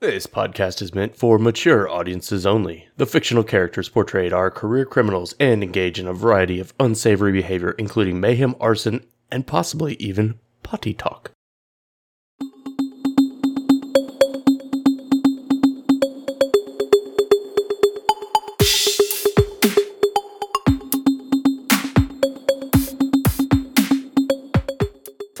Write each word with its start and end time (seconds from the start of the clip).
This 0.00 0.26
podcast 0.26 0.80
is 0.80 0.94
meant 0.94 1.14
for 1.14 1.38
mature 1.38 1.86
audiences 1.86 2.46
only. 2.46 2.88
The 2.96 3.04
fictional 3.04 3.44
characters 3.44 3.90
portrayed 3.90 4.32
are 4.32 4.50
career 4.50 4.86
criminals 4.86 5.34
and 5.38 5.62
engage 5.62 5.98
in 5.98 6.06
a 6.06 6.14
variety 6.14 6.58
of 6.58 6.72
unsavory 6.80 7.32
behavior, 7.32 7.72
including 7.72 8.18
mayhem, 8.18 8.54
arson, 8.58 9.04
and 9.30 9.46
possibly 9.46 9.96
even 9.96 10.40
potty 10.62 10.94
talk. 10.94 11.32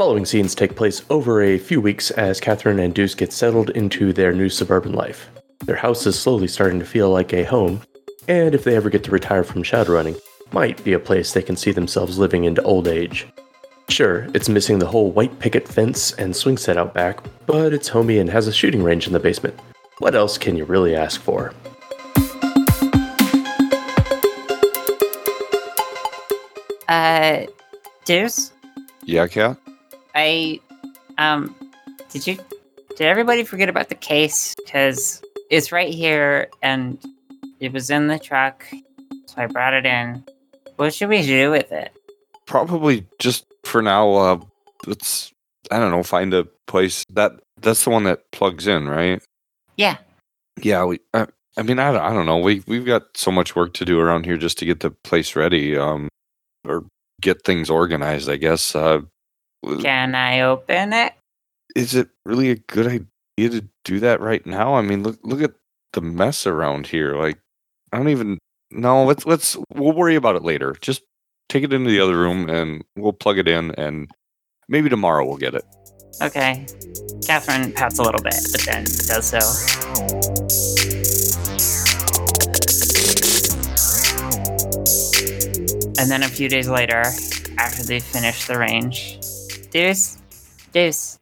Following 0.00 0.24
scenes 0.24 0.54
take 0.54 0.76
place 0.76 1.02
over 1.10 1.42
a 1.42 1.58
few 1.58 1.78
weeks 1.78 2.10
as 2.12 2.40
Catherine 2.40 2.78
and 2.78 2.94
Deuce 2.94 3.14
get 3.14 3.34
settled 3.34 3.68
into 3.68 4.14
their 4.14 4.32
new 4.32 4.48
suburban 4.48 4.94
life. 4.94 5.28
Their 5.66 5.76
house 5.76 6.06
is 6.06 6.18
slowly 6.18 6.48
starting 6.48 6.78
to 6.78 6.86
feel 6.86 7.10
like 7.10 7.34
a 7.34 7.44
home, 7.44 7.82
and 8.26 8.54
if 8.54 8.64
they 8.64 8.76
ever 8.76 8.88
get 8.88 9.04
to 9.04 9.10
retire 9.10 9.44
from 9.44 9.62
shadowrunning, 9.62 10.18
might 10.52 10.82
be 10.84 10.94
a 10.94 10.98
place 10.98 11.34
they 11.34 11.42
can 11.42 11.54
see 11.54 11.70
themselves 11.70 12.16
living 12.16 12.44
into 12.44 12.62
old 12.62 12.88
age. 12.88 13.28
Sure, 13.90 14.26
it's 14.32 14.48
missing 14.48 14.78
the 14.78 14.86
whole 14.86 15.12
white 15.12 15.38
picket 15.38 15.68
fence 15.68 16.14
and 16.14 16.34
swing 16.34 16.56
set 16.56 16.78
out 16.78 16.94
back, 16.94 17.22
but 17.44 17.74
it's 17.74 17.88
homey 17.88 18.20
and 18.20 18.30
has 18.30 18.46
a 18.46 18.52
shooting 18.54 18.82
range 18.82 19.06
in 19.06 19.12
the 19.12 19.20
basement. 19.20 19.60
What 19.98 20.14
else 20.14 20.38
can 20.38 20.56
you 20.56 20.64
really 20.64 20.96
ask 20.96 21.20
for? 21.20 21.52
Uh, 26.88 27.44
Deuce, 28.06 28.52
Yeah, 29.04 29.26
Cat? 29.26 29.58
I, 30.20 30.60
um, 31.16 31.54
did 32.10 32.26
you, 32.26 32.36
did 32.90 33.06
everybody 33.06 33.42
forget 33.44 33.68
about 33.68 33.88
the 33.88 33.94
case? 33.94 34.54
Because 34.54 35.22
it's 35.50 35.72
right 35.72 35.92
here 35.92 36.48
and 36.62 36.98
it 37.58 37.72
was 37.72 37.88
in 37.88 38.08
the 38.08 38.18
truck, 38.18 38.66
so 39.26 39.34
I 39.38 39.46
brought 39.46 39.74
it 39.74 39.86
in. 39.86 40.22
What 40.76 40.94
should 40.94 41.08
we 41.08 41.22
do 41.22 41.50
with 41.50 41.72
it? 41.72 41.92
Probably 42.46 43.06
just 43.18 43.46
for 43.64 43.80
now, 43.82 44.12
uh, 44.12 44.40
let's, 44.86 45.32
I 45.70 45.78
don't 45.78 45.90
know, 45.90 46.02
find 46.02 46.34
a 46.34 46.46
place 46.66 47.04
that, 47.10 47.32
that's 47.60 47.84
the 47.84 47.90
one 47.90 48.04
that 48.04 48.30
plugs 48.30 48.66
in, 48.66 48.88
right? 48.88 49.22
Yeah. 49.76 49.96
Yeah, 50.62 50.84
we, 50.84 51.00
I, 51.14 51.26
I 51.56 51.62
mean, 51.62 51.78
I 51.78 51.92
don't, 51.92 52.02
I 52.02 52.12
don't 52.12 52.26
know. 52.26 52.38
We, 52.38 52.62
we've 52.66 52.86
got 52.86 53.16
so 53.16 53.30
much 53.30 53.56
work 53.56 53.72
to 53.74 53.84
do 53.84 53.98
around 53.98 54.24
here 54.26 54.36
just 54.36 54.58
to 54.58 54.66
get 54.66 54.80
the 54.80 54.90
place 54.90 55.34
ready, 55.34 55.76
um, 55.76 56.08
or 56.66 56.84
get 57.20 57.44
things 57.44 57.70
organized, 57.70 58.28
I 58.28 58.36
guess. 58.36 58.74
Uh, 58.74 59.00
Can 59.80 60.14
I 60.14 60.40
open 60.40 60.92
it? 60.92 61.14
is 61.74 61.94
it 61.94 62.08
really 62.24 62.50
a 62.50 62.56
good 62.56 62.86
idea 62.86 63.60
to 63.60 63.68
do 63.84 64.00
that 64.00 64.20
right 64.20 64.44
now? 64.46 64.74
I 64.74 64.82
mean, 64.82 65.02
look 65.02 65.18
look 65.22 65.42
at 65.42 65.52
the 65.92 66.00
mess 66.00 66.46
around 66.46 66.86
here. 66.88 67.16
Like, 67.16 67.38
I 67.92 67.98
don't 67.98 68.08
even 68.08 68.38
no. 68.70 69.04
Let's 69.04 69.26
let's 69.26 69.56
we'll 69.74 69.92
worry 69.92 70.16
about 70.16 70.36
it 70.36 70.42
later. 70.42 70.76
Just 70.80 71.02
take 71.48 71.64
it 71.64 71.72
into 71.72 71.90
the 71.90 72.00
other 72.00 72.16
room 72.16 72.48
and 72.48 72.84
we'll 72.96 73.12
plug 73.12 73.38
it 73.38 73.48
in, 73.48 73.72
and 73.72 74.10
maybe 74.68 74.88
tomorrow 74.88 75.24
we'll 75.26 75.36
get 75.36 75.54
it. 75.54 75.64
Okay. 76.22 76.66
Catherine 77.26 77.72
pouts 77.72 77.98
a 77.98 78.02
little 78.02 78.22
bit, 78.22 78.34
but 78.50 78.60
then 78.66 78.84
does 78.84 79.26
so. 79.26 79.38
And 85.98 86.10
then 86.10 86.22
a 86.22 86.28
few 86.28 86.48
days 86.48 86.68
later, 86.68 87.02
after 87.58 87.82
they 87.82 88.00
finish 88.00 88.46
the 88.46 88.58
range, 88.58 89.19
Deuce, 89.70 90.18
Deuce, 90.72 91.18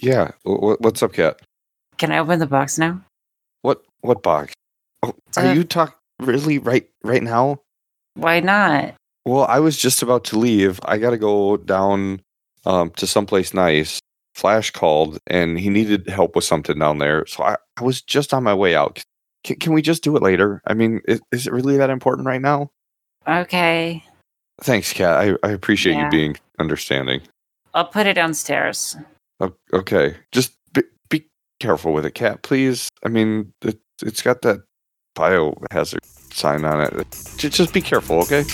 Yeah. 0.00 0.30
What, 0.44 0.80
what's 0.80 1.02
up, 1.02 1.12
Cat? 1.12 1.40
can 1.98 2.12
I 2.12 2.18
open 2.18 2.38
the 2.38 2.46
box 2.46 2.78
now? 2.78 3.00
What 3.62 3.82
what 4.00 4.22
box? 4.22 4.54
Oh, 5.02 5.14
Uh, 5.36 5.40
are 5.40 5.54
you 5.54 5.64
talk 5.64 5.98
really 6.20 6.58
right 6.58 6.88
right 7.02 7.22
now? 7.22 7.60
Why 8.14 8.40
not? 8.40 8.94
Well, 9.24 9.44
I 9.46 9.58
was 9.60 9.76
just 9.76 10.02
about 10.02 10.24
to 10.26 10.38
leave. 10.38 10.80
I 10.84 10.98
got 10.98 11.10
to 11.10 11.18
go 11.18 11.56
down 11.56 12.20
um, 12.66 12.90
to 12.96 13.06
someplace 13.06 13.52
nice. 13.52 14.00
Flash 14.34 14.70
called 14.70 15.18
and 15.26 15.58
he 15.58 15.68
needed 15.68 16.08
help 16.08 16.36
with 16.36 16.44
something 16.44 16.78
down 16.78 16.98
there. 16.98 17.26
So 17.26 17.42
I, 17.42 17.56
I 17.76 17.82
was 17.82 18.00
just 18.00 18.32
on 18.32 18.44
my 18.44 18.54
way 18.54 18.76
out. 18.76 19.02
Can, 19.42 19.56
can 19.56 19.72
we 19.72 19.82
just 19.82 20.04
do 20.04 20.16
it 20.16 20.22
later? 20.22 20.62
I 20.64 20.74
mean, 20.74 21.00
is, 21.08 21.20
is 21.32 21.46
it 21.48 21.52
really 21.52 21.76
that 21.76 21.90
important 21.90 22.26
right 22.28 22.40
now? 22.40 22.70
Okay. 23.26 24.04
Thanks, 24.60 24.92
Kat. 24.92 25.16
I, 25.18 25.34
I 25.46 25.50
appreciate 25.50 25.94
Yeah. 25.94 26.04
you 26.04 26.10
being 26.10 26.36
understanding. 26.60 27.20
I'll 27.74 27.86
put 27.86 28.06
it 28.06 28.14
downstairs. 28.14 28.96
O- 29.40 29.54
Okay. 29.72 30.16
Just 30.32 30.52
be, 30.72 30.82
be 31.10 31.26
careful 31.60 31.92
with 31.92 32.04
it, 32.06 32.14
cat, 32.14 32.42
please. 32.42 32.88
I 33.04 33.08
mean, 33.08 33.52
it, 33.62 33.78
it's 34.04 34.22
got 34.22 34.42
that 34.42 34.60
biohazard 35.16 35.98
sign 36.32 36.64
on 36.64 36.80
it. 36.80 37.06
Just, 37.36 37.56
just 37.56 37.72
be 37.72 37.80
careful, 37.80 38.18
okay? 38.20 38.44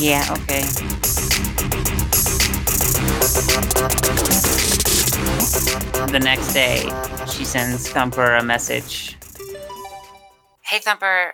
Yeah, 0.00 0.26
okay. 0.42 0.62
The 6.12 6.20
next 6.20 6.52
day, 6.52 6.80
she 7.30 7.44
sends 7.44 7.88
Thumper 7.88 8.34
a 8.36 8.42
message. 8.44 9.16
Hey, 10.62 10.78
Thumper, 10.80 11.32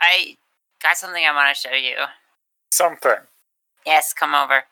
I 0.00 0.36
got 0.82 0.96
something 0.96 1.22
I 1.24 1.34
want 1.34 1.54
to 1.54 1.60
show 1.68 1.74
you. 1.74 1.96
Something. 2.70 3.16
Yes, 3.84 4.12
come 4.14 4.34
over. 4.34 4.62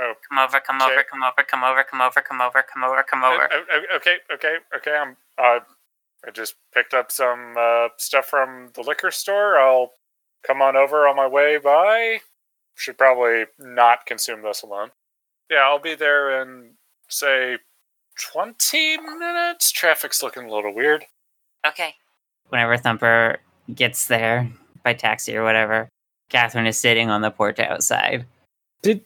Oh. 0.00 0.14
Come 0.28 0.38
over, 0.38 0.60
come 0.60 0.80
Okay. 0.80 0.92
over, 0.92 1.02
come 1.02 1.22
over, 1.24 1.42
come 1.42 1.64
over, 1.64 1.82
come 1.82 2.00
over, 2.00 2.22
come 2.22 2.40
over, 2.40 2.62
come 2.62 2.84
over, 2.84 3.02
come 3.02 3.24
over. 3.24 3.52
Uh, 3.52 3.56
uh, 3.56 3.96
okay, 3.96 4.16
okay, 4.32 4.56
okay. 4.76 4.96
I'm. 4.96 5.16
Uh, 5.36 5.60
I 6.26 6.30
just 6.32 6.54
picked 6.74 6.94
up 6.94 7.12
some 7.12 7.54
uh, 7.58 7.88
stuff 7.96 8.26
from 8.26 8.70
the 8.74 8.82
liquor 8.82 9.10
store. 9.12 9.58
I'll 9.58 9.92
come 10.44 10.60
on 10.60 10.76
over 10.76 11.06
on 11.06 11.16
my 11.16 11.26
way 11.28 11.58
by. 11.58 12.18
Should 12.74 12.98
probably 12.98 13.44
not 13.58 14.06
consume 14.06 14.42
this 14.42 14.62
alone. 14.62 14.90
Yeah, 15.50 15.58
I'll 15.58 15.78
be 15.78 15.94
there 15.94 16.42
in 16.42 16.70
say 17.08 17.58
twenty 18.20 18.98
minutes. 18.98 19.70
Traffic's 19.72 20.22
looking 20.22 20.44
a 20.48 20.54
little 20.54 20.74
weird. 20.74 21.04
Okay. 21.66 21.94
Whenever 22.50 22.76
Thumper 22.76 23.38
gets 23.74 24.06
there 24.06 24.50
by 24.84 24.94
taxi 24.94 25.36
or 25.36 25.44
whatever, 25.44 25.88
Catherine 26.30 26.66
is 26.66 26.78
sitting 26.78 27.10
on 27.10 27.20
the 27.20 27.30
porch 27.30 27.58
outside. 27.58 28.26
Did 28.82 29.04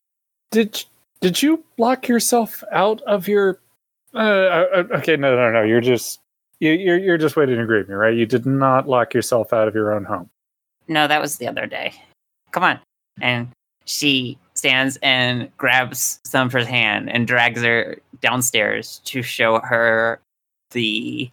did 0.52 0.84
did 1.20 1.42
you 1.42 1.64
lock 1.78 2.06
yourself 2.06 2.62
out 2.70 3.00
of 3.02 3.26
your? 3.26 3.58
Uh, 4.14 4.18
uh, 4.18 4.84
okay, 4.92 5.16
no, 5.16 5.34
no, 5.34 5.50
no. 5.50 5.62
You're 5.62 5.80
just 5.80 6.20
you, 6.60 6.70
you're 6.70 6.98
you're 6.98 7.18
just 7.18 7.34
waiting 7.34 7.56
to 7.56 7.66
greet 7.66 7.88
me, 7.88 7.94
right? 7.94 8.14
You 8.14 8.26
did 8.26 8.46
not 8.46 8.88
lock 8.88 9.14
yourself 9.14 9.52
out 9.52 9.66
of 9.66 9.74
your 9.74 9.92
own 9.92 10.04
home. 10.04 10.30
No, 10.86 11.08
that 11.08 11.20
was 11.20 11.38
the 11.38 11.48
other 11.48 11.66
day. 11.66 11.94
Come 12.52 12.62
on. 12.62 12.78
And 13.20 13.48
she 13.84 14.38
stands 14.54 14.98
and 15.02 15.50
grabs 15.56 16.20
Thumper's 16.26 16.66
hand 16.66 17.10
and 17.10 17.26
drags 17.26 17.62
her 17.62 17.98
downstairs 18.20 19.00
to 19.06 19.22
show 19.22 19.60
her 19.60 20.20
the 20.70 21.30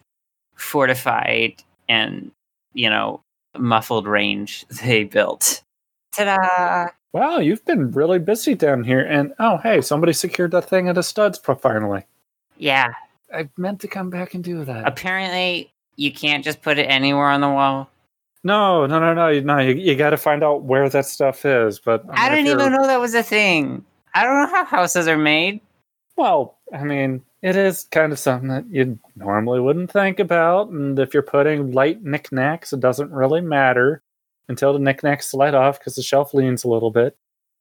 fortified 0.56 1.62
and, 1.88 2.30
you 2.74 2.90
know, 2.90 3.20
muffled 3.58 4.06
range 4.06 4.66
they 4.82 5.04
built. 5.04 5.62
Ta 6.12 6.24
da! 6.24 6.88
Wow, 7.12 7.38
you've 7.38 7.64
been 7.64 7.90
really 7.90 8.18
busy 8.18 8.54
down 8.54 8.84
here. 8.84 9.00
And 9.00 9.34
oh, 9.38 9.58
hey, 9.58 9.80
somebody 9.80 10.12
secured 10.12 10.52
that 10.52 10.68
thing 10.68 10.88
at 10.88 10.98
a 10.98 11.02
studs 11.02 11.38
pro- 11.38 11.56
finally. 11.56 12.04
Yeah, 12.56 12.92
I 13.34 13.48
meant 13.56 13.80
to 13.80 13.88
come 13.88 14.10
back 14.10 14.34
and 14.34 14.44
do 14.44 14.64
that. 14.64 14.86
apparently 14.86 15.72
you 15.96 16.12
can't 16.12 16.44
just 16.44 16.62
put 16.62 16.78
it 16.78 16.84
anywhere 16.84 17.26
on 17.26 17.40
the 17.40 17.48
wall. 17.48 17.90
No, 18.42 18.86
no, 18.86 18.98
no, 18.98 19.12
no, 19.12 19.40
no. 19.40 19.58
You, 19.58 19.74
you 19.74 19.96
got 19.96 20.10
to 20.10 20.16
find 20.16 20.42
out 20.42 20.62
where 20.62 20.88
that 20.88 21.06
stuff 21.06 21.44
is. 21.44 21.78
But 21.78 22.04
I 22.08 22.30
mean, 22.30 22.38
if 22.38 22.46
didn't 22.46 22.60
even 22.60 22.72
know 22.72 22.86
that 22.86 23.00
was 23.00 23.14
a 23.14 23.22
thing. 23.22 23.84
I 24.14 24.24
don't 24.24 24.34
know 24.34 24.48
how 24.48 24.64
houses 24.64 25.06
are 25.08 25.18
made. 25.18 25.60
Well, 26.16 26.58
I 26.72 26.84
mean, 26.84 27.22
it 27.42 27.56
is 27.56 27.84
kind 27.90 28.12
of 28.12 28.18
something 28.18 28.48
that 28.48 28.66
you 28.70 28.98
normally 29.16 29.60
wouldn't 29.60 29.90
think 29.90 30.20
about. 30.20 30.68
And 30.68 30.98
if 30.98 31.12
you're 31.12 31.22
putting 31.22 31.72
light 31.72 32.02
knickknacks, 32.02 32.72
it 32.72 32.80
doesn't 32.80 33.10
really 33.10 33.40
matter 33.40 34.02
until 34.50 34.74
the 34.74 34.78
knickknacks 34.78 35.28
slide 35.28 35.54
off 35.54 35.78
because 35.78 35.94
the 35.94 36.02
shelf 36.02 36.34
leans 36.34 36.64
a 36.64 36.68
little 36.68 36.90
bit. 36.90 37.16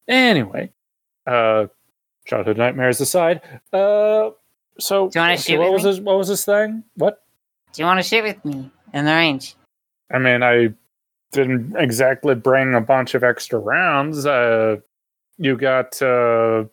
Anyway, 0.10 0.74
uh, 1.26 1.68
childhood 2.26 2.58
nightmares 2.58 3.00
aside, 3.00 3.42
uh, 3.72 4.32
so 4.80 5.10
Do 5.10 5.20
you 5.20 5.22
wanna 5.22 5.34
okay, 5.34 5.42
shoot 5.42 5.60
what 5.60 5.72
was 5.72 5.84
me? 5.86 5.92
this? 5.92 6.00
What 6.02 6.18
was 6.18 6.28
this 6.28 6.44
thing? 6.44 6.84
What? 6.96 7.24
Do 7.72 7.82
you 7.82 7.86
want 7.86 8.00
to 8.00 8.04
shoot 8.04 8.24
with 8.24 8.44
me 8.44 8.72
in 8.94 9.06
the 9.06 9.14
range? 9.14 9.56
I 10.12 10.18
mean, 10.18 10.42
I 10.42 10.74
didn't 11.32 11.76
exactly 11.78 12.34
bring 12.34 12.74
a 12.74 12.82
bunch 12.82 13.14
of 13.14 13.24
extra 13.24 13.60
rounds. 13.60 14.26
Uh, 14.26 14.78
you 15.38 15.56
got 15.56 16.02
uh, 16.02 16.66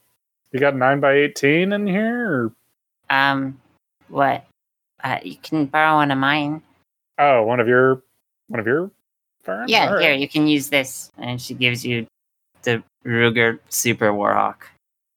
you 0.52 0.60
got 0.60 0.74
nine 0.74 1.00
by 1.00 1.12
eighteen 1.12 1.72
in 1.72 1.86
here. 1.86 2.32
Or? 2.32 2.52
Um, 3.10 3.60
what? 4.08 4.46
Uh, 5.04 5.18
you 5.22 5.36
can 5.36 5.66
borrow 5.66 5.96
one 5.96 6.10
of 6.10 6.18
mine. 6.18 6.62
Oh, 7.18 7.42
one 7.42 7.60
of 7.60 7.68
your 7.68 8.02
one 8.48 8.60
of 8.60 8.66
your 8.66 8.90
firearms? 9.46 9.70
Yeah, 9.70 9.92
All 9.92 9.98
here, 9.98 10.12
you 10.12 10.28
can 10.28 10.46
use 10.46 10.68
this. 10.68 11.10
And 11.16 11.40
she 11.40 11.54
gives 11.54 11.84
you 11.84 12.06
the 12.62 12.82
Ruger 13.04 13.60
Super 13.68 14.12
Warhawk. 14.12 14.64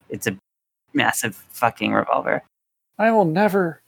It's 0.10 0.28
a 0.28 0.38
massive 0.94 1.36
fucking 1.36 1.92
revolver. 1.94 2.44
I 2.98 3.12
will 3.12 3.26
never, 3.26 3.82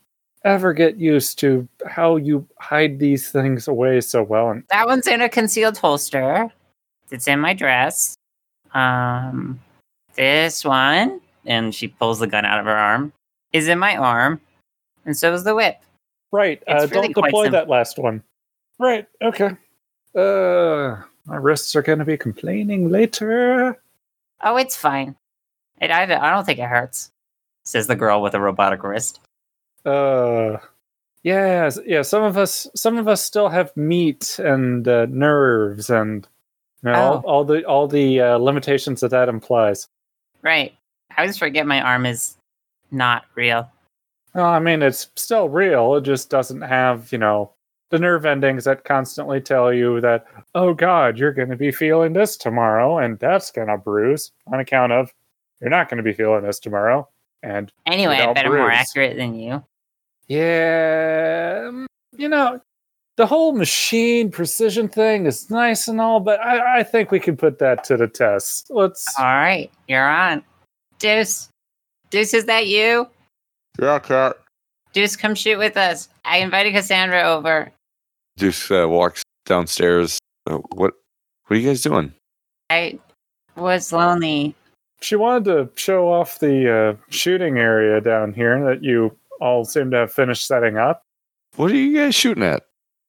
ever 0.44 0.72
get 0.72 0.96
used 0.96 1.38
to 1.40 1.66
how 1.86 2.16
you 2.16 2.46
hide 2.58 2.98
these 2.98 3.30
things 3.30 3.68
away 3.68 4.00
so 4.00 4.22
well. 4.22 4.50
And 4.50 4.64
That 4.70 4.86
one's 4.86 5.06
in 5.06 5.20
a 5.22 5.28
concealed 5.28 5.78
holster. 5.78 6.50
It's 7.10 7.28
in 7.28 7.40
my 7.40 7.54
dress. 7.54 8.16
Um, 8.74 9.60
this 10.14 10.64
one, 10.64 11.20
and 11.44 11.74
she 11.74 11.88
pulls 11.88 12.18
the 12.18 12.26
gun 12.26 12.44
out 12.44 12.58
of 12.58 12.66
her 12.66 12.76
arm, 12.76 13.12
is 13.52 13.68
in 13.68 13.78
my 13.78 13.96
arm, 13.96 14.40
and 15.04 15.16
so 15.16 15.32
is 15.34 15.44
the 15.44 15.54
whip. 15.54 15.76
right, 16.32 16.62
uh, 16.66 16.86
really 16.90 17.12
don't 17.12 17.24
deploy 17.24 17.44
simple. 17.44 17.60
that 17.60 17.68
last 17.68 17.98
one. 17.98 18.22
Right, 18.78 19.06
okay. 19.20 19.50
Uh, 20.14 21.02
my 21.26 21.36
wrists 21.36 21.74
are 21.76 21.82
going 21.82 21.98
to 21.98 22.04
be 22.04 22.16
complaining 22.16 22.90
later. 22.90 23.80
Oh, 24.42 24.56
it's 24.56 24.76
fine. 24.76 25.16
It, 25.80 25.90
I, 25.90 26.02
I 26.02 26.30
don't 26.30 26.44
think 26.44 26.58
it 26.58 26.68
hurts, 26.68 27.10
says 27.64 27.86
the 27.86 27.96
girl 27.96 28.22
with 28.22 28.34
a 28.34 28.40
robotic 28.40 28.82
wrist. 28.82 29.20
Uh, 29.84 30.58
yeah, 31.22 31.70
yeah. 31.86 32.02
Some 32.02 32.22
of 32.22 32.36
us, 32.36 32.68
some 32.74 32.98
of 32.98 33.08
us 33.08 33.22
still 33.22 33.48
have 33.48 33.76
meat 33.76 34.38
and 34.38 34.86
uh, 34.86 35.06
nerves, 35.08 35.90
and 35.90 36.26
you 36.84 36.90
know, 36.90 36.94
all, 36.98 37.14
Oh. 37.24 37.28
all 37.28 37.44
the 37.44 37.64
all 37.64 37.88
the 37.88 38.20
uh, 38.20 38.36
limitations 38.36 39.00
that 39.00 39.10
that 39.10 39.28
implies. 39.28 39.88
Right. 40.42 40.74
I 41.16 41.22
always 41.22 41.38
forget 41.38 41.66
my 41.66 41.80
arm 41.80 42.06
is 42.06 42.36
not 42.90 43.24
real. 43.34 43.70
Well, 44.34 44.46
I 44.46 44.58
mean, 44.60 44.82
it's 44.82 45.10
still 45.16 45.48
real. 45.48 45.96
It 45.96 46.04
just 46.04 46.30
doesn't 46.30 46.62
have, 46.62 47.12
you 47.12 47.18
know, 47.18 47.52
the 47.92 47.98
nerve 47.98 48.24
endings 48.24 48.64
that 48.64 48.84
constantly 48.84 49.38
tell 49.38 49.70
you 49.72 50.00
that, 50.00 50.24
oh 50.54 50.72
God, 50.72 51.18
you're 51.18 51.32
going 51.32 51.50
to 51.50 51.56
be 51.56 51.70
feeling 51.70 52.14
this 52.14 52.38
tomorrow, 52.38 52.98
and 52.98 53.18
that's 53.18 53.52
going 53.52 53.68
to 53.68 53.76
bruise 53.76 54.32
on 54.50 54.58
account 54.60 54.92
of 54.92 55.12
you're 55.60 55.70
not 55.70 55.88
going 55.90 55.98
to 55.98 56.02
be 56.02 56.14
feeling 56.14 56.42
this 56.42 56.58
tomorrow. 56.58 57.06
And 57.42 57.70
Anyway, 57.86 58.16
I 58.16 58.20
Without 58.20 58.34
bet 58.34 58.46
I'm 58.46 58.52
more 58.52 58.70
accurate 58.70 59.16
than 59.18 59.34
you. 59.38 59.62
yeah, 60.26 61.70
you 62.16 62.28
know, 62.28 62.60
the 63.16 63.26
whole 63.26 63.52
machine 63.52 64.30
precision 64.30 64.88
thing 64.88 65.26
is 65.26 65.50
nice 65.50 65.86
and 65.86 66.00
all, 66.00 66.18
but 66.18 66.40
I, 66.40 66.78
I 66.78 66.82
think 66.82 67.10
we 67.10 67.20
can 67.20 67.36
put 67.36 67.58
that 67.58 67.84
to 67.84 67.98
the 67.98 68.08
test. 68.08 68.68
Let's. 68.70 69.06
All 69.18 69.24
right, 69.26 69.70
you're 69.86 70.08
on. 70.08 70.42
Deuce. 70.98 71.50
Deuce, 72.08 72.32
is 72.32 72.46
that 72.46 72.66
you? 72.68 73.06
Yeah, 73.80 73.98
cat. 73.98 74.36
Deuce, 74.94 75.16
come 75.16 75.34
shoot 75.34 75.58
with 75.58 75.76
us. 75.76 76.08
I 76.24 76.38
invited 76.38 76.72
Cassandra 76.74 77.22
over. 77.22 77.70
Deuce 78.36 78.70
uh, 78.70 78.88
walks 78.88 79.22
downstairs. 79.46 80.18
Uh, 80.46 80.58
what? 80.74 80.94
What 81.46 81.56
are 81.56 81.60
you 81.60 81.68
guys 81.68 81.82
doing? 81.82 82.12
I 82.70 82.98
was 83.56 83.92
lonely. 83.92 84.54
She 85.00 85.16
wanted 85.16 85.44
to 85.46 85.68
show 85.74 86.10
off 86.10 86.38
the 86.38 86.72
uh, 86.72 86.96
shooting 87.10 87.58
area 87.58 88.00
down 88.00 88.32
here 88.32 88.64
that 88.64 88.82
you 88.82 89.16
all 89.40 89.64
seem 89.64 89.90
to 89.90 89.98
have 89.98 90.12
finished 90.12 90.46
setting 90.46 90.78
up. 90.78 91.04
What 91.56 91.70
are 91.72 91.76
you 91.76 91.98
guys 91.98 92.14
shooting 92.14 92.44
at? 92.44 92.62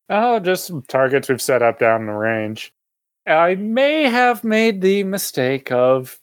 Oh, 0.10 0.40
just 0.40 0.66
some 0.66 0.81
targets 0.81 1.30
we've 1.30 1.42
set 1.42 1.62
up 1.62 1.80
down 1.80 2.08
the 2.08 2.14
range. 2.14 2.74
I 3.26 3.56
may 3.56 4.04
have 4.04 4.44
made 4.44 4.81
the 4.81 5.04
mistake 5.04 5.72
of 5.72 6.19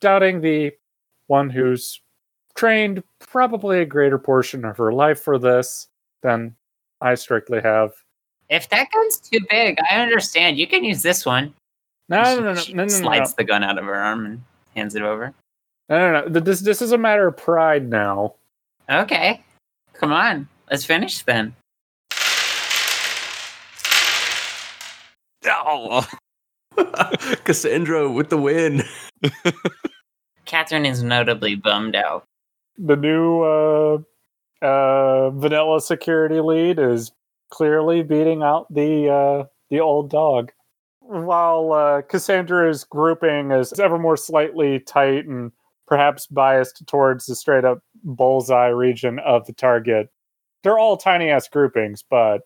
doubting 0.00 0.40
the 0.40 0.72
one 1.28 1.50
who's 1.50 2.00
trained 2.56 3.04
probably 3.20 3.80
a 3.80 3.86
greater 3.86 4.18
portion 4.18 4.64
of 4.64 4.76
her 4.78 4.92
life 4.92 5.20
for 5.20 5.38
this 5.38 5.86
than 6.22 6.56
I 7.00 7.14
strictly 7.14 7.60
have. 7.60 7.92
If 8.50 8.68
that 8.70 8.88
gun's 8.92 9.18
too 9.18 9.38
big, 9.48 9.78
I 9.88 10.00
understand. 10.02 10.58
You 10.58 10.66
can 10.66 10.82
use 10.82 11.02
this 11.02 11.24
one. 11.24 11.54
No, 12.08 12.22
no, 12.22 12.40
no, 12.40 12.40
no, 12.40 12.52
no, 12.52 12.52
no, 12.52 12.74
no, 12.74 12.82
no, 12.82 12.88
Slides 12.88 13.34
the 13.34 13.44
gun 13.44 13.62
out 13.62 13.78
of 13.78 13.84
her 13.84 13.94
arm 13.94 14.26
and 14.26 14.42
hands 14.74 14.96
it 14.96 15.02
over. 15.02 15.32
no, 15.88 16.12
no, 16.12 16.28
no. 16.28 16.40
This, 16.40 16.60
this 16.60 16.82
is 16.82 16.90
a 16.90 16.98
matter 16.98 17.28
of 17.28 17.36
pride 17.36 17.88
now. 17.88 18.34
Okay. 18.90 19.44
Come 19.94 20.12
on. 20.12 20.48
Let's 20.68 20.84
finish 20.84 21.22
then. 21.22 21.54
Oh, 25.46 26.06
Cassandra 27.44 28.10
with 28.10 28.30
the 28.30 28.36
win. 28.36 28.82
Catherine 30.44 30.84
is 30.86 31.02
notably 31.02 31.54
bummed 31.54 31.94
out. 31.94 32.24
the 32.76 32.96
new 32.96 33.42
uh, 33.42 33.98
uh, 34.62 35.30
vanilla 35.30 35.80
security 35.80 36.40
lead 36.40 36.78
is 36.78 37.12
clearly 37.50 38.02
beating 38.02 38.42
out 38.42 38.72
the 38.72 39.08
uh, 39.08 39.44
the 39.70 39.80
old 39.80 40.10
dog. 40.10 40.52
While 41.00 41.72
uh, 41.72 42.02
Cassandra's 42.02 42.84
grouping 42.84 43.50
is 43.50 43.78
ever 43.80 43.98
more 43.98 44.16
slightly 44.16 44.80
tight 44.80 45.26
and 45.26 45.50
perhaps 45.86 46.26
biased 46.28 46.86
towards 46.86 47.26
the 47.26 47.34
straight 47.34 47.64
up 47.64 47.80
bullseye 48.04 48.68
region 48.68 49.18
of 49.18 49.46
the 49.46 49.52
target, 49.52 50.08
they're 50.62 50.78
all 50.78 50.96
tiny 50.96 51.28
ass 51.30 51.48
groupings, 51.48 52.04
but 52.08 52.42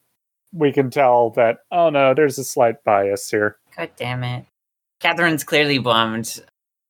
we 0.53 0.73
can 0.73 0.91
tell 0.91 1.31
that 1.31 1.59
oh 1.71 1.91
no, 1.91 2.15
there's 2.15 2.39
a 2.39 2.45
slight 2.45 2.83
bias 2.85 3.29
here. 3.31 3.59
God 3.77 3.91
damn 3.97 4.25
it. 4.25 4.47
Catherine's 5.01 5.45
clearly 5.45 5.79
bummed. 5.79 6.43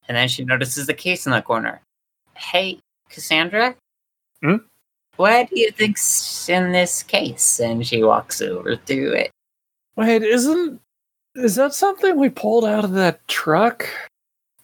And 0.06 0.17
then 0.17 0.28
she 0.28 0.44
notices 0.44 0.87
the 0.87 0.94
case 0.94 1.26
in 1.26 1.32
the 1.32 1.43
corner. 1.43 1.81
Hey, 2.37 2.78
Cassandra? 3.08 3.75
Hmm? 4.43 4.56
What 5.16 5.50
do 5.50 5.61
you 5.61 5.70
think's 5.70 6.49
in 6.49 6.72
this 6.72 7.02
case? 7.02 7.61
And 7.61 7.87
she 7.87 8.02
walks 8.02 8.40
over 8.40 8.76
to 8.76 9.12
it. 9.12 9.31
Wait, 9.96 10.22
isn't 10.22 10.81
is 11.34 11.56
that 11.56 11.75
something 11.75 12.16
we 12.19 12.28
pulled 12.28 12.64
out 12.64 12.84
of 12.84 12.93
that 12.93 13.26
truck? 13.28 13.88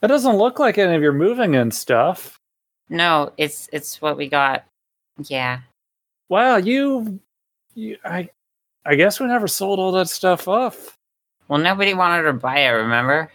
That 0.00 0.08
doesn't 0.08 0.36
look 0.36 0.58
like 0.58 0.78
any 0.78 0.94
of 0.94 1.02
your 1.02 1.12
moving 1.12 1.56
and 1.56 1.74
stuff. 1.74 2.38
No, 2.88 3.32
it's 3.36 3.68
it's 3.72 4.00
what 4.00 4.16
we 4.16 4.28
got. 4.28 4.64
Yeah. 5.24 5.60
Wow, 6.28 6.56
you, 6.56 7.20
you, 7.74 7.98
I, 8.04 8.30
I 8.86 8.94
guess 8.94 9.18
we 9.18 9.26
never 9.26 9.48
sold 9.48 9.80
all 9.80 9.92
that 9.92 10.08
stuff 10.08 10.46
off. 10.46 10.96
Well, 11.48 11.58
nobody 11.58 11.92
wanted 11.92 12.22
to 12.22 12.32
buy 12.32 12.60
it, 12.60 12.70
remember? 12.70 13.32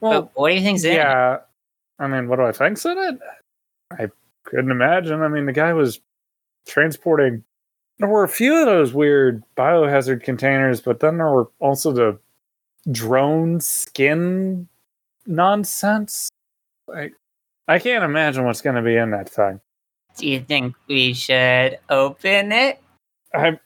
Well, 0.00 0.22
but 0.22 0.30
what 0.34 0.50
do 0.50 0.56
you 0.56 0.60
think's 0.60 0.84
in 0.84 0.92
it? 0.92 0.96
yeah. 0.96 1.38
I 1.98 2.06
mean, 2.06 2.28
what 2.28 2.36
do 2.36 2.42
I 2.42 2.52
think's 2.52 2.84
in 2.84 2.98
it? 2.98 3.18
I 3.90 4.10
couldn't 4.44 4.70
imagine. 4.70 5.22
I 5.22 5.28
mean, 5.28 5.46
the 5.46 5.52
guy 5.52 5.72
was 5.72 6.00
transporting. 6.66 7.44
There 7.98 8.08
were 8.08 8.24
a 8.24 8.28
few 8.28 8.54
of 8.56 8.66
those 8.66 8.92
weird 8.92 9.42
biohazard 9.56 10.22
containers, 10.22 10.80
but 10.80 11.00
then 11.00 11.16
there 11.16 11.30
were 11.30 11.48
also 11.60 11.92
the 11.92 12.18
drone 12.90 13.60
skin 13.60 14.68
nonsense. 15.26 16.28
I, 16.94 17.10
I 17.66 17.78
can't 17.78 18.04
imagine 18.04 18.44
what's 18.44 18.60
going 18.60 18.76
to 18.76 18.82
be 18.82 18.96
in 18.96 19.10
that 19.10 19.28
thing. 19.28 19.60
Do 20.16 20.26
you 20.26 20.40
think 20.40 20.74
we 20.88 21.12
should 21.12 21.78
open 21.90 22.52
it? 22.52 22.82
I, 23.34 23.58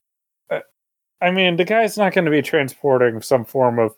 uh, 0.50 0.60
I 1.20 1.30
mean, 1.30 1.56
the 1.56 1.64
guy's 1.64 1.96
not 1.96 2.12
going 2.12 2.24
to 2.24 2.30
be 2.30 2.42
transporting 2.42 3.22
some 3.22 3.44
form 3.44 3.78
of 3.78 3.94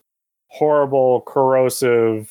horrible, 0.49 1.23
corrosive. 1.23 2.31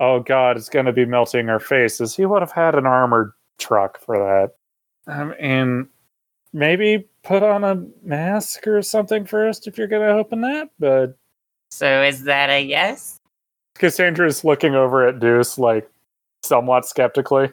Oh 0.00 0.20
God, 0.20 0.56
it's 0.56 0.68
going 0.68 0.86
to 0.86 0.92
be 0.92 1.04
melting 1.04 1.48
our 1.48 1.60
faces. 1.60 2.16
He 2.16 2.26
would 2.26 2.42
have 2.42 2.52
had 2.52 2.74
an 2.74 2.86
armored 2.86 3.32
truck 3.58 4.00
for 4.00 4.18
that. 4.18 4.55
Um, 5.06 5.34
and 5.38 5.88
maybe 6.52 7.06
put 7.22 7.42
on 7.42 7.64
a 7.64 7.84
mask 8.02 8.66
or 8.66 8.82
something 8.82 9.24
first 9.24 9.66
if 9.66 9.78
you're 9.78 9.86
going 9.86 10.06
to 10.06 10.14
open 10.14 10.40
that. 10.42 10.70
But 10.78 11.16
So 11.70 12.02
is 12.02 12.24
that 12.24 12.50
a 12.50 12.60
yes? 12.62 13.18
Cassandra's 13.78 14.44
looking 14.44 14.74
over 14.74 15.06
at 15.06 15.18
Deuce 15.18 15.58
like 15.58 15.88
somewhat 16.42 16.86
skeptically. 16.86 17.52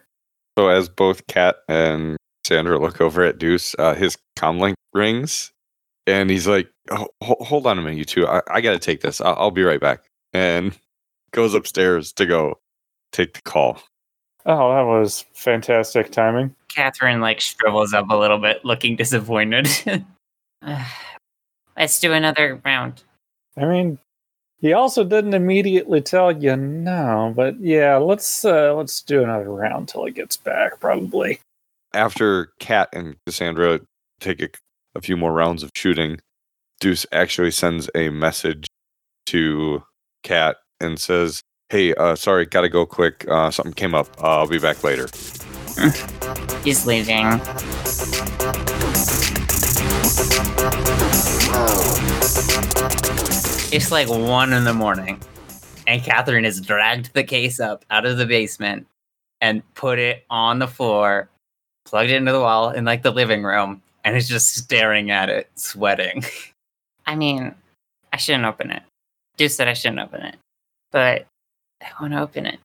So 0.58 0.70
as 0.70 0.88
both 0.88 1.26
Kat 1.28 1.58
and 1.68 2.18
Sandra 2.46 2.80
look 2.80 3.02
over 3.02 3.24
at 3.24 3.38
Deuce, 3.38 3.76
uh, 3.80 3.96
his 3.96 4.18
comlink 4.38 4.76
rings, 4.94 5.52
and 6.06 6.30
he's 6.30 6.48
like, 6.48 6.70
oh, 6.92 7.08
ho- 7.22 7.38
"Hold 7.42 7.66
on 7.66 7.80
a 7.80 7.82
minute, 7.82 7.98
you 7.98 8.06
two. 8.06 8.28
I, 8.28 8.42
I 8.50 8.62
got 8.62 8.72
to 8.72 8.80
take 8.80 9.02
this. 9.02 9.20
I'll, 9.20 9.36
I'll 9.36 9.52
be 9.52 9.64
right 9.64 9.80
back." 9.80 10.04
And 10.32 10.78
goes 11.32 11.54
upstairs 11.54 12.14
to 12.14 12.26
go 12.26 12.60
take 13.12 13.34
the 13.34 13.42
call. 13.42 13.82
Oh, 14.46 14.76
that 14.76 14.82
was 14.82 15.26
fantastic 15.34 16.12
timing. 16.12 16.56
Catherine 16.70 17.22
like 17.22 17.40
shrivels 17.40 17.94
up 17.94 18.10
a 18.10 18.16
little 18.16 18.40
bit, 18.40 18.66
looking 18.66 18.96
disappointed. 18.96 19.68
Let's 21.78 22.00
do 22.00 22.14
another 22.14 22.62
round. 22.64 23.04
I 23.58 23.66
mean, 23.66 24.00
he 24.60 24.74
also 24.74 25.04
didn't 25.04 25.34
immediately 25.34 26.02
tell 26.02 26.32
you 26.32 26.56
no, 26.56 27.34
but 27.36 27.60
yeah, 27.60 27.98
let's 27.98 28.46
uh, 28.46 28.74
let's 28.74 29.02
do 29.02 29.22
another 29.22 29.50
round 29.50 29.90
till 29.90 30.06
he 30.06 30.12
gets 30.12 30.38
back, 30.38 30.80
probably. 30.80 31.40
After 31.94 32.54
Kat 32.60 32.90
and 32.94 33.16
Cassandra 33.26 33.82
take 34.20 34.42
a, 34.42 34.50
a 34.96 35.02
few 35.02 35.18
more 35.18 35.34
rounds 35.34 35.64
of 35.64 35.72
shooting, 35.76 36.20
Deuce 36.80 37.06
actually 37.12 37.52
sends 37.52 37.90
a 37.94 38.10
message 38.10 38.68
to 39.28 39.84
Kat 40.24 40.58
and 40.80 41.00
says, 41.00 41.42
"Hey, 41.74 41.92
uh, 41.96 42.14
sorry, 42.14 42.46
gotta 42.46 42.70
go 42.70 42.86
quick. 42.86 43.26
Uh, 43.28 43.50
something 43.50 43.74
came 43.74 43.96
up. 43.96 44.06
Uh, 44.22 44.42
I'll 44.42 44.48
be 44.48 44.60
back 44.60 44.84
later." 44.84 45.08
He's 46.64 46.86
leaving. 46.86 47.26
It's 53.74 53.92
like 53.92 54.08
one 54.08 54.54
in 54.54 54.66
the 54.66 54.74
morning, 54.76 55.20
and 55.88 56.04
Catherine 56.04 56.44
has 56.44 56.62
dragged 56.62 57.12
the 57.16 57.24
case 57.24 57.60
up 57.60 57.84
out 57.90 58.06
of 58.06 58.20
the 58.20 58.28
basement 58.28 58.86
and 59.42 59.64
put 59.74 59.98
it 59.98 60.26
on 60.30 60.60
the 60.60 60.68
floor, 60.68 61.28
plugged 61.86 62.12
it 62.12 62.18
into 62.18 62.34
the 62.34 62.40
wall 62.40 62.70
in 62.70 62.86
like 62.86 63.02
the 63.02 63.10
living 63.10 63.42
room, 63.42 63.82
and 64.04 64.16
is 64.16 64.28
just 64.28 64.54
staring 64.54 65.10
at 65.10 65.28
it, 65.28 65.50
sweating. 65.56 66.24
I 67.08 67.16
mean, 67.16 67.56
I 68.14 68.18
shouldn't 68.18 68.46
open 68.46 68.70
it. 68.70 68.84
Deuce 69.38 69.56
said 69.56 69.68
I 69.68 69.74
shouldn't 69.74 70.02
open 70.02 70.22
it, 70.22 70.36
but 70.92 71.26
I 71.84 72.02
want 72.02 72.14
to 72.14 72.22
open 72.22 72.46
it. 72.46 72.60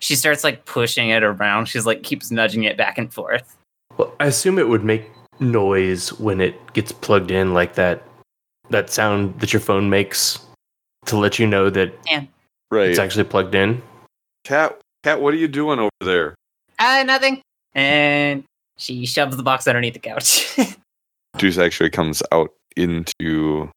She 0.00 0.14
starts 0.16 0.44
like 0.44 0.64
pushing 0.64 1.10
it 1.10 1.22
around. 1.22 1.66
She's 1.66 1.84
like 1.86 2.02
keeps 2.02 2.30
nudging 2.30 2.64
it 2.64 2.76
back 2.76 2.96
and 2.98 3.12
forth. 3.12 3.56
Well, 3.98 4.14
I 4.20 4.26
assume 4.26 4.58
it 4.58 4.68
would 4.68 4.84
make 4.84 5.10
noise 5.40 6.12
when 6.18 6.40
it 6.40 6.72
gets 6.72 6.92
plugged 6.92 7.30
in, 7.30 7.52
like 7.54 7.74
that 7.74 8.02
that 8.70 8.88
sound 8.90 9.38
that 9.40 9.52
your 9.52 9.60
phone 9.60 9.90
makes 9.90 10.38
to 11.06 11.16
let 11.16 11.38
you 11.38 11.46
know 11.46 11.70
that 11.70 11.92
Right. 12.70 12.88
it's 12.90 12.98
actually 12.98 13.24
plugged 13.24 13.54
in. 13.54 13.82
Cat, 14.44 14.78
cat, 15.02 15.20
what 15.20 15.34
are 15.34 15.38
you 15.38 15.48
doing 15.48 15.78
over 15.80 15.90
there? 16.00 16.34
Ah, 16.78 17.02
nothing. 17.04 17.42
And 17.74 18.44
she 18.78 19.04
shoves 19.06 19.36
the 19.36 19.42
box 19.42 19.66
underneath 19.66 19.94
the 19.94 19.98
couch. 19.98 20.56
Deuce 21.38 21.58
actually 21.58 21.90
comes 21.90 22.22
out 22.32 22.50
into 22.76 23.70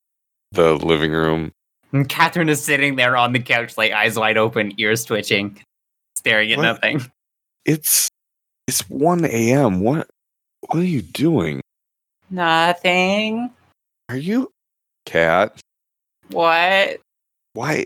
the 0.51 0.73
living 0.75 1.11
room. 1.11 1.51
And 1.93 2.09
Catherine 2.09 2.49
is 2.49 2.63
sitting 2.63 2.95
there 2.97 3.15
on 3.15 3.31
the 3.31 3.39
couch, 3.39 3.77
like 3.77 3.91
eyes 3.93 4.17
wide 4.19 4.37
open, 4.37 4.73
ears 4.77 5.05
twitching, 5.05 5.59
staring 6.17 6.51
at 6.51 6.57
What? 6.57 6.63
nothing. 6.63 7.01
It's 7.65 8.09
it's 8.67 8.81
one 8.89 9.23
a.m. 9.25 9.79
What 9.81 10.07
what 10.67 10.79
are 10.79 10.83
you 10.85 11.01
doing? 11.01 11.61
Nothing. 12.29 13.51
Are 14.09 14.17
you, 14.17 14.51
cat? 15.05 15.59
What? 16.29 16.99
Why 17.53 17.85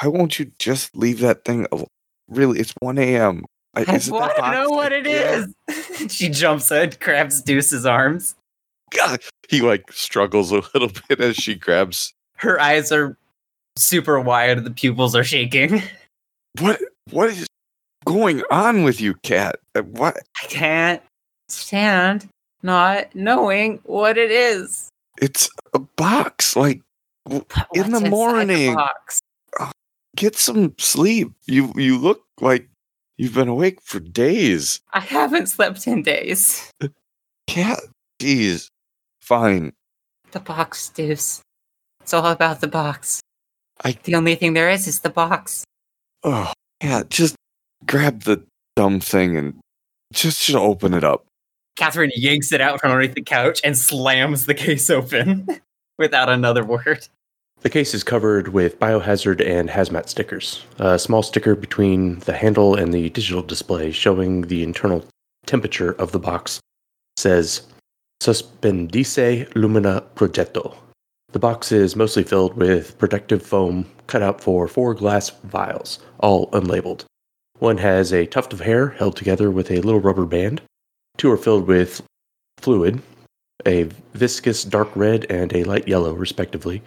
why 0.00 0.08
won't 0.08 0.38
you 0.38 0.50
just 0.58 0.96
leave 0.96 1.20
that 1.20 1.44
thing? 1.44 1.66
al- 1.72 1.88
Really, 2.30 2.58
it's 2.58 2.72
one 2.80 2.96
a.m. 2.96 3.44
I, 3.74 3.84
I 3.86 3.96
isn't 3.96 4.14
want 4.14 4.34
to 4.36 4.50
know 4.50 4.70
what 4.70 4.92
like- 4.92 5.04
it 5.04 5.10
Yeah. 5.10 5.44
is. 5.68 6.12
she 6.16 6.28
jumps 6.30 6.70
in, 6.70 6.92
grabs 7.00 7.42
Deuce's 7.42 7.84
arms. 7.84 8.34
God, 8.96 9.20
he 9.50 9.60
like 9.60 9.92
struggles 9.92 10.50
a 10.52 10.62
little 10.72 10.90
bit 11.08 11.20
as 11.20 11.36
she 11.36 11.54
grabs. 11.54 12.14
Her 12.36 12.58
eyes 12.60 12.90
are 12.92 13.16
super 13.76 14.20
wide. 14.20 14.64
The 14.64 14.70
pupils 14.70 15.14
are 15.16 15.24
shaking. 15.24 15.82
What 16.60 16.80
what 17.10 17.30
is 17.30 17.46
going 18.04 18.42
on 18.48 18.84
with 18.84 19.00
you, 19.00 19.14
cat? 19.24 19.56
Uh, 19.74 19.82
What? 19.82 20.18
I 20.40 20.46
can't 20.46 21.02
stand 21.48 22.28
not 22.62 23.12
knowing 23.14 23.80
what 23.82 24.16
it 24.16 24.30
is. 24.30 24.88
It's 25.20 25.50
a 25.72 25.80
box. 25.80 26.54
Like, 26.54 26.80
In 27.74 27.90
the 27.90 28.06
morning. 28.08 28.74
box? 28.76 29.18
get 30.14 30.36
some 30.36 30.74
sleep. 30.78 31.32
You 31.46 31.72
you 31.74 31.98
look 31.98 32.22
like 32.40 32.68
you've 33.18 33.34
been 33.34 33.48
awake 33.48 33.80
for 33.82 33.98
days. 33.98 34.80
I 34.92 35.00
haven't 35.00 35.48
slept 35.48 35.88
in 35.88 36.02
days. 36.02 36.70
Cat, 37.48 37.80
jeez. 38.22 38.68
Fine. 39.22 39.72
The 40.30 40.38
box, 40.38 40.88
Deuce. 40.90 41.42
It's 42.00 42.14
all 42.14 42.26
about 42.30 42.60
the 42.60 42.68
box. 42.68 43.20
I- 43.82 43.98
The 44.04 44.14
only 44.14 44.34
thing 44.34 44.52
there 44.54 44.70
is 44.70 44.86
is 44.86 45.00
the 45.00 45.10
box. 45.10 45.64
Oh, 46.22 46.52
yeah. 46.82 47.02
Just 47.08 47.34
grab 47.86 48.22
the 48.22 48.42
dumb 48.76 49.00
thing 49.00 49.36
and 49.36 49.58
just 50.12 50.40
should 50.42 50.54
open 50.56 50.94
it 50.94 51.04
up. 51.04 51.24
Catherine 51.76 52.12
yanks 52.14 52.52
it 52.52 52.60
out 52.60 52.80
from 52.80 52.92
underneath 52.92 53.14
the 53.14 53.22
couch 53.22 53.60
and 53.64 53.76
slams 53.76 54.46
the 54.46 54.54
case 54.54 54.88
open 54.90 55.46
without 55.98 56.28
another 56.28 56.64
word. 56.64 57.08
The 57.60 57.70
case 57.70 57.94
is 57.94 58.04
covered 58.04 58.48
with 58.48 58.78
biohazard 58.78 59.44
and 59.44 59.68
hazmat 59.70 60.08
stickers. 60.08 60.64
A 60.78 60.98
small 60.98 61.22
sticker 61.22 61.54
between 61.56 62.18
the 62.20 62.34
handle 62.34 62.74
and 62.74 62.92
the 62.92 63.08
digital 63.10 63.42
display 63.42 63.90
showing 63.90 64.42
the 64.42 64.62
internal 64.62 65.04
temperature 65.46 65.92
of 65.92 66.12
the 66.12 66.18
box 66.18 66.60
says 67.16 67.62
Suspendice 68.22 69.48
Lumina 69.54 70.02
Progetto. 70.14 70.76
The 71.34 71.40
box 71.40 71.72
is 71.72 71.96
mostly 71.96 72.22
filled 72.22 72.54
with 72.54 72.96
protective 72.96 73.42
foam 73.42 73.86
cut 74.06 74.22
out 74.22 74.40
for 74.40 74.68
four 74.68 74.94
glass 74.94 75.30
vials, 75.30 75.98
all 76.20 76.48
unlabeled. 76.52 77.06
One 77.58 77.78
has 77.78 78.12
a 78.12 78.26
tuft 78.26 78.52
of 78.52 78.60
hair 78.60 78.90
held 78.90 79.16
together 79.16 79.50
with 79.50 79.68
a 79.72 79.80
little 79.80 79.98
rubber 79.98 80.26
band. 80.26 80.62
Two 81.16 81.32
are 81.32 81.36
filled 81.36 81.66
with 81.66 82.02
fluid, 82.58 83.02
a 83.66 83.88
viscous 84.12 84.62
dark 84.62 84.94
red 84.94 85.26
and 85.28 85.52
a 85.52 85.64
light 85.64 85.88
yellow, 85.88 86.12
respectively. 86.12 86.82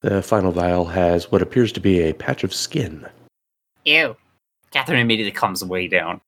The 0.00 0.20
final 0.20 0.50
vial 0.50 0.86
has 0.86 1.30
what 1.30 1.40
appears 1.40 1.70
to 1.70 1.80
be 1.80 2.00
a 2.00 2.12
patch 2.12 2.42
of 2.42 2.52
skin. 2.52 3.06
Ew. 3.84 4.16
Catherine 4.72 4.98
immediately 4.98 5.30
comes 5.30 5.64
way 5.64 5.86
down. 5.86 6.20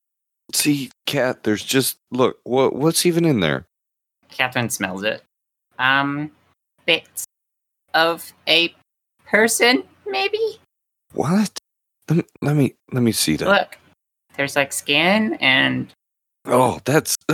See, 0.53 0.93
cat, 1.07 1.43
there's 1.43 1.65
just 1.65 1.97
look, 2.13 2.39
what 2.45 2.77
what's 2.77 3.05
even 3.05 3.25
in 3.25 3.41
there? 3.41 3.67
Catherine 4.29 4.71
smells 4.71 5.03
it. 5.03 5.25
Um, 5.81 6.31
bits 6.87 7.27
of 7.95 8.33
a 8.49 8.75
person, 9.27 9.85
maybe? 10.07 10.61
What? 11.13 11.59
Let 12.09 12.17
me 12.19 12.25
let 12.43 12.57
me, 12.57 12.75
let 12.93 13.03
me 13.03 13.13
see 13.13 13.37
that. 13.37 13.49
Look, 13.49 13.79
there's 14.37 14.57
like 14.57 14.73
skin 14.73 15.35
and 15.41 15.91
Oh, 16.47 16.79
that's 16.85 17.17